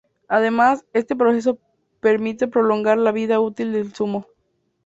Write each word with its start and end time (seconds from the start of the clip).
Además, 0.27 0.83
este 0.93 1.15
proceso 1.15 1.59
permite 1.99 2.47
prolongar 2.47 2.97
la 2.97 3.11
vida 3.11 3.39
útil 3.39 3.71
del 3.71 3.93
zumo. 3.93 4.25